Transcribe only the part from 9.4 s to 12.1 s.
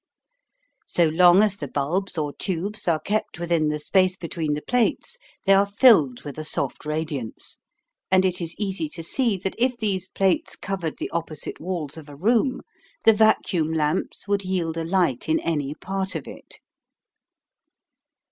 if these plates covered the opposite walls of